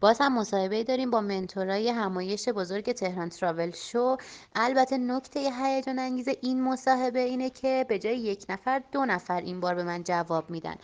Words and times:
باز 0.00 0.18
هم 0.20 0.38
مصاحبه 0.38 0.84
داریم 0.84 1.10
با 1.10 1.20
منتورای 1.20 1.88
همایش 1.88 2.48
بزرگ 2.48 2.92
تهران 2.92 3.28
تراول 3.28 3.70
شو. 3.70 4.16
البته 4.54 4.98
نکته 4.98 5.40
هیجان 5.40 5.98
انگیز 5.98 6.28
این 6.42 6.62
مصاحبه 6.62 7.20
اینه 7.20 7.50
که 7.50 7.86
به 7.88 7.98
جای 7.98 8.16
یک 8.18 8.44
نفر 8.48 8.82
دو 8.92 9.04
نفر 9.04 9.40
این 9.40 9.60
بار 9.60 9.74
به 9.74 9.84
من 9.84 10.04
جواب 10.04 10.50
میدن. 10.50 10.76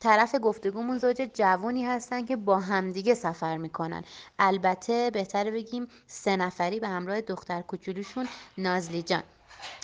طرف 0.00 0.34
گفتگومون 0.42 0.98
زوج 0.98 1.30
جوونی 1.34 1.84
هستن 1.84 2.24
که 2.24 2.36
با 2.36 2.58
همدیگه 2.60 3.14
سفر 3.14 3.56
می‌کنن. 3.56 4.04
البته 4.38 5.10
بهتره 5.10 5.50
بگیم 5.50 5.88
سه 6.06 6.36
نفری 6.36 6.80
به 6.80 6.88
همراه 6.88 7.20
دختر 7.20 7.62
کوچولوشون 7.62 8.28
نازلی 8.58 9.02
جان. 9.02 9.22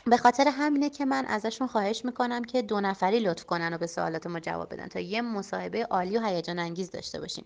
به 0.07 0.17
خاطر 0.17 0.49
همینه 0.49 0.91
که 0.91 1.05
من 1.05 1.25
ازشون 1.25 1.67
خواهش 1.67 2.05
می‌کنم 2.05 2.45
که 2.45 2.63
دو 2.63 2.81
نفری 2.81 3.21
لطف 3.21 3.45
کنن 3.45 3.75
و 3.75 3.79
به 3.79 3.87
سوالات 3.87 4.27
ما 4.27 4.41
جواب 4.41 4.75
بدن 4.75 4.87
تا 4.87 5.01
یه 5.01 5.23
مصاحبه 5.23 5.85
عالی 5.85 6.19
و 6.19 6.21
هیجان 6.21 6.59
انگیز 6.59 6.91
داشته 6.91 7.21
باشیم. 7.21 7.45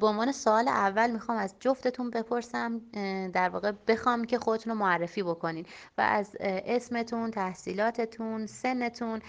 به 0.00 0.06
عنوان 0.06 0.32
سوال 0.32 0.68
اول 0.68 1.10
می‌خوام 1.10 1.38
از 1.38 1.54
جفتتون 1.60 2.10
بپرسم 2.10 2.80
در 3.32 3.48
واقع 3.48 3.72
بخوام 3.86 4.24
که 4.24 4.38
خودتون 4.38 4.72
رو 4.72 4.78
معرفی 4.78 5.22
بکنین 5.22 5.66
و 5.98 6.00
از 6.00 6.36
اسمتون 6.40 7.30
تحصیلاتتون 7.30 8.46
سنتون 8.46 9.20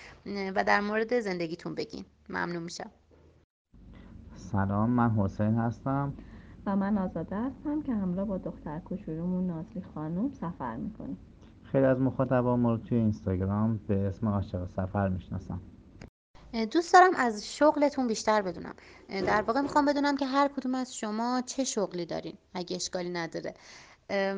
و 0.56 0.64
در 0.64 0.82
مورد 0.82 1.20
زندگیتون 1.20 1.76
بگین. 1.76 2.06
ممنون 2.30 2.64
میشم. 2.64 2.92
سلام 4.36 4.90
من 4.90 5.12
حسین 5.12 5.56
هستم. 5.56 6.14
و 6.66 6.76
من 6.76 6.98
آزاده 6.98 7.36
هستم 7.36 7.82
که 7.82 7.92
همراه 7.92 8.26
با 8.26 8.38
دختر 8.38 8.80
کوچولومون 8.80 9.48
نازلی 9.48 9.84
خانم 9.96 10.32
سفر 10.32 10.76
می‌کنیم. 10.76 11.18
خیلی 11.72 11.86
از 11.86 12.00
مخاطبان 12.00 12.60
ما 12.60 12.72
رو 12.72 12.78
توی 12.78 12.98
اینستاگرام 12.98 13.80
به 13.88 14.08
اسم 14.08 14.28
عاشق 14.28 14.68
سفر 14.68 15.10
می‌شناسم 15.10 15.62
دوست 16.72 16.94
دارم 16.94 17.12
از 17.18 17.48
شغلتون 17.48 18.08
بیشتر 18.08 18.42
بدونم. 18.42 18.74
در 19.10 19.42
واقع 19.42 19.62
می‌خوام 19.62 19.86
بدونم 19.86 20.18
که 20.18 20.26
هر 20.26 20.48
کدوم 20.48 20.76
از 20.76 20.96
شما 20.96 21.42
چه 21.46 21.64
شغلی 21.64 22.06
دارین 22.06 22.34
اگه 22.54 22.76
اشکالی 22.76 23.10
نداره. 23.10 23.54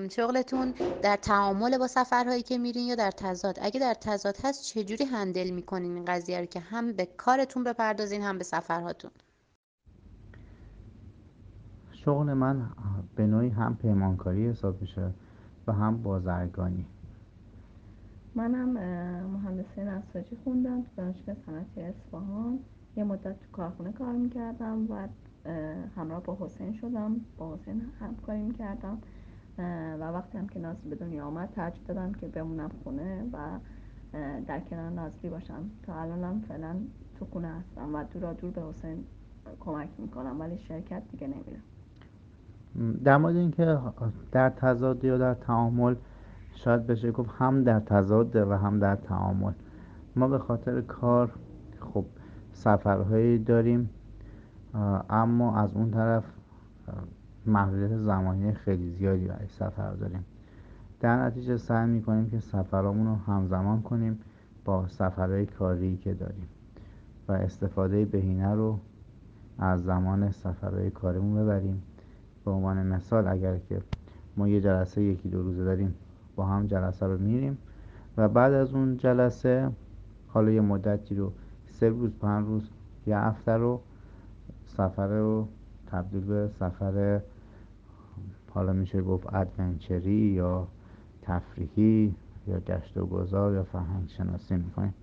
شغلتون 0.10 0.74
در 1.02 1.16
تعامل 1.16 1.78
با 1.78 1.88
سفرهایی 1.88 2.42
که 2.42 2.58
میرین 2.58 2.88
یا 2.88 2.96
در 2.96 3.12
تضاد؟ 3.12 3.60
اگه 3.62 3.80
در 3.80 3.94
تضاد 3.94 4.38
هست 4.44 4.64
چجوری 4.64 5.06
هندل 5.06 5.50
می‌کنین 5.50 5.96
این 5.96 6.06
قضیه 6.06 6.40
رو 6.40 6.46
که 6.46 6.60
هم 6.60 6.94
به 6.94 7.06
کارتون 7.06 7.64
بپردازین 7.64 8.22
هم 8.22 8.38
به 8.38 8.44
سفرهاتون؟ 8.44 9.12
شغل 11.92 12.34
من 12.34 12.70
به 13.16 13.28
نوعی 13.28 13.50
هم 13.50 13.78
پیمانکاری 13.78 14.50
حساب 14.50 14.82
میشه 14.82 15.12
و 15.68 15.74
هم 15.74 16.04
بازرگانی. 16.04 16.86
منم 18.40 18.70
مهندسی 19.28 19.84
نساجی 19.84 20.38
خوندم 20.44 20.82
تو 20.82 20.88
دانشگاه 20.98 21.36
صنعتی 21.46 21.82
اصفهان. 21.82 22.60
یه 22.96 23.04
مدت 23.04 23.40
تو 23.40 23.52
کارخونه 23.52 23.92
کار 23.92 24.14
می‌کردم 24.14 24.92
و 24.92 25.08
همراه 25.96 26.24
با 26.24 26.38
حسین 26.40 26.74
شدم 26.74 27.16
با 27.38 27.54
حسین 27.54 27.82
همکاری 28.00 28.42
می‌کردم. 28.42 28.98
و 30.00 30.12
وقتی 30.12 30.38
هم 30.38 30.48
که 30.48 30.60
نازلی 30.60 30.90
به 30.90 30.96
دنیا 30.96 31.26
آمد 31.26 31.50
ترجیح 31.56 31.84
دادم 31.88 32.12
که 32.12 32.28
بمونم 32.28 32.70
خونه 32.84 33.24
و 33.34 33.38
در 34.48 34.60
کنار 34.60 34.90
نازلی 34.90 35.30
باشم. 35.30 35.70
تا 35.84 36.02
الانم 36.02 36.42
فعلا 36.48 36.76
تو 37.20 37.26
خونه 37.26 37.48
هستم 37.48 37.96
و 37.96 38.04
دورا 38.04 38.34
دور 38.34 38.52
به 38.52 38.62
حسین 38.62 39.04
کمک 39.60 39.90
می‌کنم 39.98 40.40
ولی 40.40 40.58
شرکت 40.58 41.02
دیگه 41.12 41.28
نمیرم. 41.28 41.64
در 43.04 43.18
مورد 43.18 43.36
اینکه 43.36 43.80
در 44.32 44.50
تضاد 44.50 45.04
یا 45.04 45.18
در 45.18 45.34
تعامل 45.34 45.96
شاید 46.56 46.88
بشه 46.88 47.12
گفت 47.12 47.30
هم 47.38 47.64
در 47.64 47.80
تضاد 47.80 48.36
و 48.36 48.58
هم 48.58 48.80
در 48.80 48.96
تعامل. 48.96 49.54
ما 50.16 50.28
به 50.28 50.40
خاطر 50.40 50.82
کار 50.82 51.32
خب 51.80 52.06
سفرهایی 52.54 53.40
داریم 53.40 53.90
اما 55.10 55.58
از 55.58 55.74
اون 55.74 55.92
طرف 55.92 56.24
محدودیت 57.46 57.98
زمانی 57.98 58.54
خیلی 58.54 58.90
زیادی 58.90 59.26
برای 59.26 59.48
سفر 59.48 59.94
داریم. 59.94 60.26
در 61.00 61.26
نتیجه 61.26 61.58
سعی 61.58 61.88
می‌کنیم 61.88 62.30
که 62.30 62.40
سفرامون 62.40 63.08
رو 63.08 63.16
همزمان 63.16 63.82
کنیم 63.82 64.20
با 64.66 64.88
سفرهای 64.88 65.46
کاری 65.46 65.98
که 65.98 66.14
داریم 66.14 66.48
و 67.28 67.32
استفاده 67.32 68.06
بهینه 68.06 68.54
رو 68.54 68.80
از 69.60 69.84
زمان 69.84 70.32
سفرهای 70.32 70.90
کاریمون 70.90 71.44
ببریم. 71.44 71.84
به 72.46 72.52
عنوان 72.52 72.86
مثال 72.86 73.28
اگر 73.28 73.58
که 73.58 73.82
ما 74.38 74.48
یه 74.48 74.62
جلسه 74.62 75.02
یکی 75.02 75.30
دو 75.30 75.44
روزه 75.44 75.64
داریم 75.64 75.96
هم 76.46 76.68
جلسه 76.68 77.06
رو 77.06 77.18
میریم. 77.18 77.58
و 78.18 78.30
بعد 78.30 78.54
از 78.54 78.74
اون 78.74 78.98
جلسه 78.98 79.72
حالا 80.28 80.52
یه 80.52 80.62
مدتی 80.62 81.16
رو 81.16 81.32
سه 81.66 81.90
روز 81.90 82.12
پنج 82.22 82.48
روز 82.48 82.70
یه 83.08 83.18
هفته 83.18 83.52
رو 83.52 83.82
سفر 84.66 85.08
رو 85.08 85.48
تبدیل 85.88 86.22
به 86.22 86.50
سفر 86.60 87.22
حالا 88.54 88.74
میشه 88.74 89.02
گفت 89.02 89.34
ادونچری 89.34 90.12
یا 90.12 90.68
تفریحی 91.22 92.16
یا 92.48 92.60
گشت 92.60 92.98
و 92.98 93.06
گذار 93.06 93.54
یا 93.54 93.64
فرهنگ 93.64 94.10
شناسی 94.10 94.56
می‌کنیم. 94.56 94.94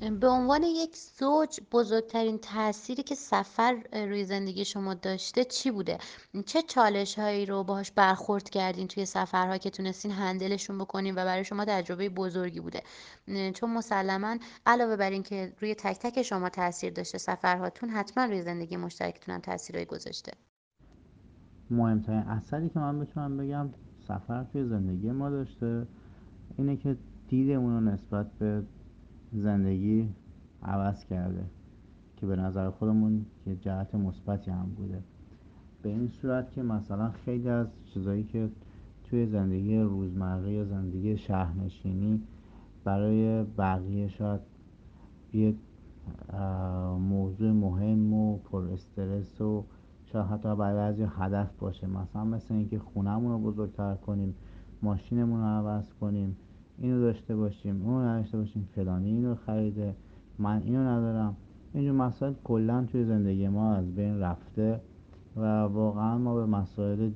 به 0.00 0.28
عنوان 0.28 0.62
یک 0.62 0.96
زوج 0.96 1.60
بزرگترین 1.72 2.38
تأثیری 2.38 3.02
که 3.02 3.14
سفر 3.14 3.82
روی 3.92 4.24
زندگی 4.24 4.64
شما 4.64 4.94
داشته 4.94 5.44
چی 5.44 5.70
بوده؟ 5.70 5.98
چه 6.46 6.62
چالش 6.62 7.18
هایی 7.18 7.46
رو 7.46 7.64
باهاش 7.64 7.92
برخورد 7.92 8.50
کردین 8.50 8.88
توی 8.88 9.04
سفرها 9.04 9.58
که 9.58 9.70
تونستین 9.70 10.10
هندلشون 10.10 10.78
بکنین 10.78 11.14
و 11.14 11.16
برای 11.16 11.44
شما 11.44 11.64
تجربه 11.64 12.08
بزرگی 12.08 12.60
بوده؟ 12.60 12.82
چون 13.54 13.70
مسلما 13.70 14.36
علاوه 14.66 14.96
بر 14.96 15.10
اینکه 15.10 15.52
روی 15.60 15.74
تک 15.74 15.98
تک 15.98 16.22
شما 16.22 16.48
تاثیر 16.48 16.92
داشته 16.92 17.18
سفرهاتون 17.18 17.88
حتما 17.90 18.24
روی 18.24 18.42
زندگی 18.42 18.76
مشترکتون 18.76 19.34
هم 19.34 19.40
تاثیرهایی 19.40 19.86
گذاشته. 19.86 20.32
مهمترین 21.70 22.18
اثری 22.18 22.68
که 22.68 22.78
من 22.78 23.00
بتونم 23.00 23.36
بگم 23.36 23.68
سفر 24.08 24.44
توی 24.44 24.64
زندگی 24.64 25.10
ما 25.10 25.30
داشته 25.30 25.86
اینه 26.58 26.76
که 26.76 26.96
دیدمون 27.28 27.74
رو 27.74 27.80
نسبت 27.92 28.26
به 28.38 28.62
زندگی 29.34 30.08
عوض 30.62 31.04
کرده 31.04 31.44
که 32.16 32.26
به 32.26 32.36
نظر 32.36 32.70
خودمون 32.70 33.26
یه 33.46 33.56
جهت 33.56 33.94
مثبتی 33.94 34.50
هم 34.50 34.66
بوده. 34.76 35.02
به 35.82 35.88
این 35.88 36.08
صورت 36.08 36.52
که 36.52 36.62
مثلا 36.62 37.10
خیلی 37.10 37.48
از 37.48 37.66
چیزایی 37.84 38.24
که 38.24 38.48
توی 39.04 39.26
زندگی 39.26 39.78
روزمره 39.78 40.52
یا 40.52 40.64
زندگی 40.64 41.16
شهرنشینی 41.16 42.22
برای 42.84 43.42
بقیه 43.42 44.08
شاید 44.08 44.40
یه 45.32 45.54
موضوع 46.98 47.52
مهم 47.52 48.12
و 48.12 48.38
پر 48.38 48.64
استرس 48.64 49.40
و 49.40 49.64
شاید 50.04 50.26
حتی 50.26 50.56
برای 50.56 50.76
بعضی 50.76 51.06
هدف 51.18 51.56
باشه. 51.58 51.86
مثلا 51.86 52.24
مثل 52.24 52.54
اینکه 52.54 52.78
خونهمون 52.78 53.32
رو 53.32 53.38
بزرگتر 53.38 53.94
کنیم 53.94 54.34
ماشینمون 54.82 55.40
رو 55.40 55.46
عوض 55.46 55.92
کنیم. 56.00 56.36
اینو 56.78 57.00
داشته 57.00 57.36
باشیم 57.36 57.82
اونو 57.82 58.08
نداشته 58.08 58.38
باشیم 58.38 58.68
فلانی 58.74 59.10
اینو 59.10 59.34
خریده 59.34 59.94
من 60.38 60.62
اینو 60.62 60.80
ندارم. 60.80 61.36
اینجور 61.74 61.92
مسائل 61.92 62.32
کلا 62.44 62.84
توی 62.84 63.04
زندگی 63.04 63.48
ما 63.48 63.74
از 63.74 63.94
بین 63.94 64.20
رفته 64.20 64.80
و 65.36 65.40
واقعا 65.62 66.18
ما 66.18 66.34
به 66.34 66.46
مسائل 66.46 67.10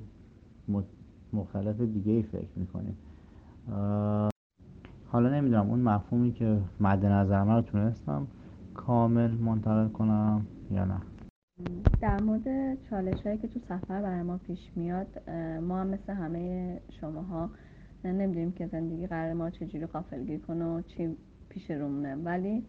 مختلف 1.33 1.81
دیگه 1.81 2.11
ای 2.11 2.23
فکر 2.23 2.49
می‌کنیم. 2.55 2.97
حالا 5.07 5.29
نمی‌دونم 5.29 5.69
اون 5.69 5.79
مفهومی 5.79 6.31
که 6.31 6.61
مد 6.79 7.05
نظر 7.05 7.43
من 7.43 7.55
رو 7.55 7.61
تونستم 7.61 8.27
کامل 8.73 9.31
منتقل 9.31 9.87
کنم 9.87 10.45
یا 10.71 10.85
نه؟ 10.85 10.97
در 12.01 12.23
مورد 12.23 12.77
چالش 12.89 13.21
هایی 13.25 13.37
که 13.37 13.47
تو 13.47 13.59
سفر 13.59 14.01
برای 14.01 14.21
ما 14.21 14.37
پیش 14.37 14.71
میاد 14.75 15.29
ما 15.61 15.81
هم 15.81 15.87
مثل 15.87 16.13
همه 16.13 16.81
شماها 17.01 17.49
نمی‌دونیم 18.03 18.51
که 18.51 18.67
زندگی 18.67 19.07
قرار 19.07 19.33
ما 19.33 19.49
چجوری 19.49 19.85
قافلگیر 19.85 20.39
کنه 20.39 20.65
و 20.65 20.81
چی 20.81 21.17
پیش 21.49 21.71
رومونه. 21.71 22.15
ولی 22.15 22.63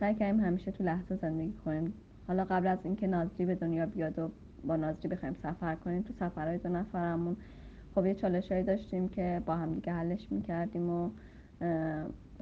سعی 0.00 0.14
کردیم 0.14 0.40
همیشه 0.40 0.70
تو 0.70 0.84
لحظه 0.84 1.16
زندگی 1.16 1.52
کنیم. 1.64 1.94
حالا 2.28 2.44
قبل 2.44 2.66
از 2.66 2.78
اینکه 2.84 3.06
نازری 3.06 3.46
به 3.46 3.54
دنیا 3.54 3.86
بیاد 3.86 4.18
و 4.18 4.30
با 4.64 4.76
نازری 4.76 5.08
بخوایم 5.08 5.34
سفر 5.42 5.74
کنیم 5.74 6.02
تو 6.02 6.12
سفرهای 6.12 6.58
دو 6.58 6.68
نفرمون 6.68 7.36
خب 7.94 8.06
یه 8.06 8.14
چالش 8.14 8.52
هایی 8.52 8.64
داشتیم 8.64 9.08
که 9.08 9.42
با 9.46 9.56
هم 9.56 9.74
دیگه 9.74 9.92
حلش 9.92 10.32
می‌کردیم 10.32 10.90
و 10.90 11.10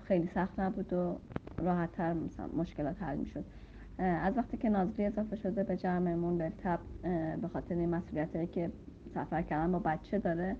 خیلی 0.02 0.26
سخت 0.34 0.60
نبود 0.60 0.92
و 0.92 1.18
راحت 1.58 1.92
تر 1.92 2.16
مشکلات 2.56 3.02
حل 3.02 3.16
می‌شد. 3.16 3.44
از 3.98 4.38
وقتی 4.38 4.56
که 4.56 4.68
نازری 4.68 5.04
اضافه 5.04 5.36
شده 5.36 5.64
به 5.64 5.76
جمعمون 5.76 6.38
به 6.38 6.52
به 7.42 7.48
خاطر 7.48 7.74
این 7.74 7.88
مسئولیت 7.88 8.52
که 8.52 8.70
سفر 9.14 9.42
کردن 9.42 9.72
با 9.72 9.78
بچه 9.78 10.18
داره 10.18 10.56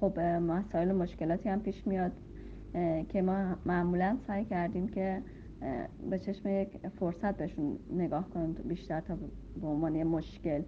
خب 0.00 0.20
مسائل 0.20 0.92
مشکلاتی 0.92 1.48
هم 1.48 1.60
پیش 1.60 1.86
میاد 1.86 2.12
که 3.08 3.22
ما 3.22 3.56
معمولا 3.66 4.16
سعی 4.26 4.44
کردیم 4.44 4.88
که 4.88 5.22
به 6.10 6.18
چشم 6.18 6.48
یک 6.48 6.68
فرصت 7.00 7.36
بهشون 7.36 7.78
نگاه 7.90 8.30
کنیم 8.30 8.52
بیشتر 8.52 9.00
تا 9.00 9.16
به 9.60 9.66
عنوان 9.66 10.02
مشکل. 10.02 10.62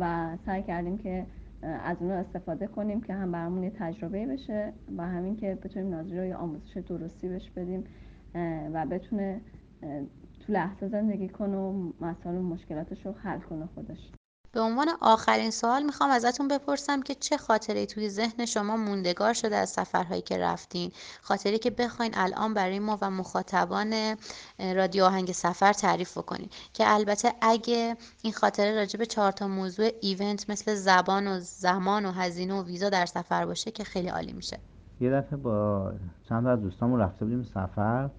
و 0.00 0.36
سعی 0.46 0.62
کردیم 0.62 0.98
که 0.98 1.26
از 1.62 1.96
اون 2.00 2.10
استفاده 2.10 2.66
کنیم 2.66 3.00
که 3.00 3.14
هم 3.14 3.32
برامون 3.32 3.62
یه 3.62 3.70
تجربه 3.70 4.26
بشه 4.26 4.72
و 4.96 5.06
همین 5.06 5.36
که 5.36 5.54
بتونیم 5.54 5.90
ناظری 5.90 6.32
رو 6.32 6.38
آموزش 6.38 6.76
درستی 6.76 7.28
بهش 7.28 7.50
بدیم 7.50 7.84
و 8.72 8.86
بتونه 8.86 9.40
تو 10.40 10.52
لحظه 10.52 10.88
زندگی 10.88 11.28
کنه 11.28 11.56
و 11.56 11.92
مسائل 12.00 12.36
و 12.36 12.42
مشکلاتش 12.42 13.06
رو 13.06 13.12
حل 13.12 13.38
کنه 13.38 13.66
خودش. 13.66 14.19
به 14.52 14.60
عنوان 14.60 14.88
آخرین 15.00 15.50
سوال 15.50 15.82
می‌خوام 15.82 16.10
ازتون 16.10 16.48
بپرسم 16.48 17.02
که 17.02 17.14
چه 17.14 17.36
خاطره 17.36 17.86
توی 17.86 18.08
ذهن 18.08 18.46
شما 18.46 18.76
موندگار 18.76 19.32
شده 19.32 19.56
از 19.56 19.70
سفرهایی 19.70 20.22
که 20.22 20.38
رفتین؟ 20.38 20.92
خاطره 21.22 21.58
که 21.58 21.70
بخواین 21.70 22.12
الان 22.14 22.54
برای 22.54 22.78
ما 22.78 22.98
و 23.00 23.10
مخاطبان 23.10 24.16
رادیو 24.58 25.04
آهنگ 25.04 25.32
سفر 25.32 25.72
تعریف 25.72 26.18
بکنین. 26.18 26.48
که 26.72 26.84
البته 26.94 27.32
اگه 27.40 27.96
این 28.22 28.32
خاطره 28.32 28.74
راجع 28.74 28.98
به 28.98 29.06
چهار 29.06 29.32
تا 29.32 29.48
موضوع 29.48 29.88
ایونت 30.00 30.50
مثل 30.50 30.74
زبان 30.74 31.26
و 31.26 31.40
زمان 31.40 32.06
و 32.06 32.10
هزینه 32.10 32.54
و 32.54 32.64
ویزا 32.64 32.88
در 32.88 33.06
سفر 33.06 33.46
باشه 33.46 33.70
که 33.70 33.84
خیلی 33.84 34.08
عالی 34.08 34.32
میشه. 34.32 34.58
یه 35.00 35.10
دفعه 35.10 35.36
با 35.36 35.92
چند 36.28 36.46
از 36.46 36.60
دوستامون 36.60 37.00
رفته 37.00 37.24
بودیم 37.24 37.42
سفر. 37.42 38.10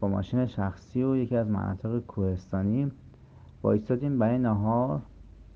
با 0.00 0.08
ماشین 0.08 0.46
شخصی 0.46 1.02
و 1.02 1.16
یکی 1.16 1.36
از 1.36 1.46
مناطق 1.46 1.98
کوهستانی. 1.98 2.92
وایستادیم 3.62 4.18
برای 4.18 4.38
نهار. 4.38 5.02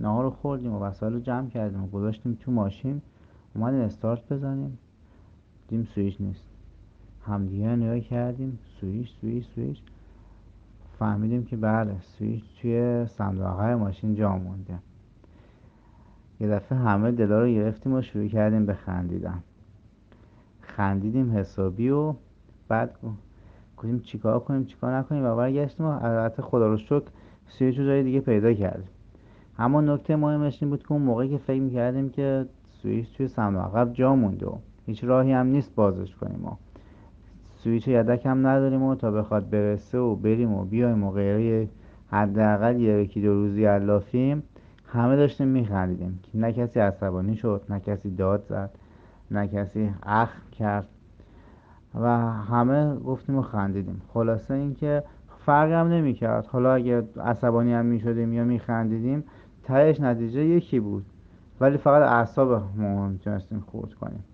نهار 0.00 0.25
رو 0.25 0.31
خوردیم 0.31 0.73
و 0.73 0.79
وسایل 0.79 1.12
رو 1.12 1.20
جمع 1.20 1.49
کردیم 1.49 1.85
و 1.85 1.87
گذاشتیم 1.87 2.38
تو 2.41 2.52
ماشین. 2.52 3.02
اومدیم 3.55 3.81
استارت 3.81 4.32
بزنیم. 4.32 4.79
دیدیم 5.69 5.88
سویچ 5.94 6.20
نیست. 6.20 6.44
همدیگه 7.26 7.67
نگاه 7.67 8.00
کردیم. 8.00 8.58
سویچ 8.81 9.11
سویچ 9.20 9.44
سویچ. 9.55 9.82
فهمیدیم 10.99 11.44
که 11.44 11.56
بله 11.56 11.97
سویچ 12.00 12.44
توی 12.61 13.06
صندوق 13.06 13.61
ماشین 13.61 14.14
جا 14.14 14.37
مونده. 14.37 14.79
یه 16.41 16.49
دفعه 16.49 16.79
همه 16.79 17.11
دلا 17.11 17.41
رو 17.41 17.49
گرفتیم 17.49 17.93
و 17.93 18.02
شروع 18.02 18.29
کردیم 18.29 18.67
به 18.67 18.75
خندیدن. 18.75 19.43
خندیدیم 20.61 21.37
حسابی 21.37 21.91
و 21.91 22.14
بعد 22.69 22.97
گفتیم 23.76 24.00
چیکار 24.00 24.41
کنیم 24.41 24.64
چیکار 24.64 24.99
نکنیم؟ 24.99 25.25
و 25.25 25.37
برگشتیم 25.37 25.87
و 25.87 25.88
البته 25.88 26.43
خدا 26.43 26.67
رو 26.67 26.76
شکر 26.76 27.08
سویچ 27.47 27.79
رو 27.79 27.85
جای 27.85 28.02
دیگه 28.02 28.20
پیدا 28.20 28.52
کردیم. 28.52 28.88
اما 29.60 29.80
نکته 29.80 30.16
مهمش 30.16 30.62
این 30.62 30.70
بود 30.70 30.82
که 30.82 30.92
اون 30.92 31.02
موقعی 31.02 31.28
که 31.28 31.38
فکر 31.38 31.60
می‌کردیم 31.60 32.10
که 32.10 32.46
سویچ 32.82 33.16
توی 33.16 33.28
صندوق 33.28 33.62
عقب 33.62 33.92
جا 33.92 34.14
مونده 34.14 34.46
و 34.46 34.54
هیچ 34.86 35.04
راهی 35.04 35.32
هم 35.32 35.46
نیست 35.46 35.74
بازش 35.74 36.14
کنیم 36.14 36.44
و 36.44 36.50
سویچ 37.56 37.88
یدک 37.88 38.26
هم 38.26 38.46
نداریم 38.46 38.82
و 38.82 38.94
تا 38.94 39.10
بخواد 39.10 39.50
برسه 39.50 39.98
و 39.98 40.16
بریم 40.16 40.54
و 40.54 40.64
بیایم 40.64 41.04
و 41.04 41.10
غیره 41.10 41.68
حداقل 42.10 42.80
یکی 42.80 43.22
دو 43.22 43.34
روزی 43.34 43.64
علافیم 43.64 44.42
همه 44.86 45.16
داشتیم 45.16 45.48
میخندیدیم. 45.48 46.20
نه 46.34 46.52
کسی 46.52 46.80
عصبانی 46.80 47.36
شد 47.36 47.62
نه 47.68 47.80
کسی 47.80 48.10
داد 48.10 48.44
زد 48.48 48.70
نه 49.30 49.48
کسی 49.48 49.90
اخ 50.02 50.30
کرد 50.58 50.88
و 51.94 52.08
همه 52.30 52.96
گفتیم 52.96 53.36
و 53.36 53.42
خندیدیم. 53.42 54.02
خلاصه 54.14 54.54
اینکه 54.54 55.02
فرقی 55.46 55.72
هم 55.72 55.88
نمی‌کرد. 55.88 56.46
حالا 56.46 56.74
اگه 56.74 57.02
عصبانی 57.24 57.72
هم 57.72 57.86
می‌شدیم 57.86 58.32
یا 58.32 58.44
میخندیدیم 58.44 59.24
تهش 59.70 60.00
نتیجه 60.00 60.44
یکی 60.44 60.81
بود. 60.81 61.06
ولی 61.61 61.78
فقط 61.78 62.02
اعصاب 62.02 62.76
ما 62.76 63.08
می‌تونستیم 63.08 63.61
خورد 63.61 63.94
کنیم. 63.94 64.25